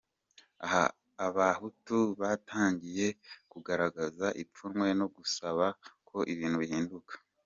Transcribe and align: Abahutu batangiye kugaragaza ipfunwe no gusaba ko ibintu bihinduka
Abahutu 1.27 1.97
batangiye 2.21 3.07
kugaragaza 3.51 4.25
ipfunwe 4.43 4.87
no 4.99 5.07
gusaba 5.15 5.65
ko 6.09 6.17
ibintu 6.33 6.57
bihinduka 6.63 7.13